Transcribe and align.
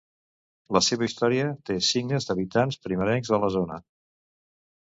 La 0.77 0.81
seva 0.85 1.05
història 1.07 1.51
té 1.71 1.77
signes 1.89 2.27
d'habitants 2.31 2.81
primerencs 2.87 3.33
de 3.35 3.41
la 3.45 3.51
zona. 3.59 3.79